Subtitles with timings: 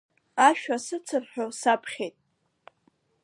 [0.47, 2.15] Ашәа сыцырҳәо, саԥхьеит.